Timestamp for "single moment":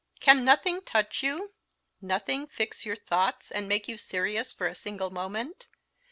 4.73-5.67